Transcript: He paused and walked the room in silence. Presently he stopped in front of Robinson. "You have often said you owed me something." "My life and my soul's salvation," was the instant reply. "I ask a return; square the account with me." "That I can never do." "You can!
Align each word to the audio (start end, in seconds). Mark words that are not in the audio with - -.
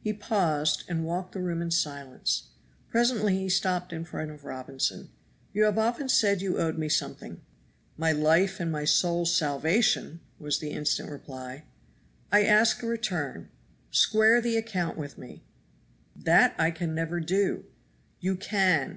He 0.00 0.12
paused 0.12 0.82
and 0.88 1.04
walked 1.04 1.30
the 1.30 1.40
room 1.40 1.62
in 1.62 1.70
silence. 1.70 2.48
Presently 2.88 3.38
he 3.38 3.48
stopped 3.48 3.92
in 3.92 4.04
front 4.04 4.32
of 4.32 4.42
Robinson. 4.44 5.10
"You 5.54 5.62
have 5.62 5.78
often 5.78 6.08
said 6.08 6.42
you 6.42 6.58
owed 6.58 6.76
me 6.76 6.88
something." 6.88 7.40
"My 7.96 8.10
life 8.10 8.58
and 8.58 8.72
my 8.72 8.84
soul's 8.84 9.32
salvation," 9.32 10.18
was 10.40 10.58
the 10.58 10.70
instant 10.70 11.08
reply. 11.08 11.66
"I 12.32 12.42
ask 12.46 12.82
a 12.82 12.86
return; 12.88 13.48
square 13.92 14.40
the 14.40 14.56
account 14.56 14.98
with 14.98 15.16
me." 15.16 15.44
"That 16.16 16.56
I 16.58 16.72
can 16.72 16.92
never 16.92 17.20
do." 17.20 17.66
"You 18.18 18.34
can! 18.34 18.88